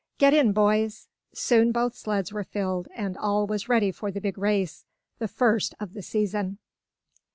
[0.17, 4.35] "Get in, boys!" Soon both sleds were filled, and all was ready for the big
[4.35, 4.87] race
[5.19, 6.57] the first of the season.